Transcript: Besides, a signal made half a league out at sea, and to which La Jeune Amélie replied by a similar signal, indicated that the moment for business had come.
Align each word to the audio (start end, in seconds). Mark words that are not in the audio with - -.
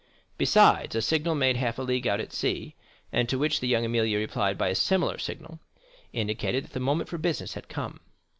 Besides, 0.35 0.95
a 0.95 1.01
signal 1.03 1.35
made 1.35 1.57
half 1.57 1.77
a 1.77 1.83
league 1.83 2.07
out 2.07 2.19
at 2.19 2.33
sea, 2.33 2.73
and 3.13 3.29
to 3.29 3.37
which 3.37 3.61
La 3.61 3.69
Jeune 3.69 3.85
Amélie 3.85 4.15
replied 4.17 4.57
by 4.57 4.69
a 4.69 4.73
similar 4.73 5.19
signal, 5.19 5.59
indicated 6.11 6.63
that 6.63 6.73
the 6.73 6.79
moment 6.79 7.07
for 7.07 7.19
business 7.19 7.53
had 7.53 7.69
come. 7.69 7.99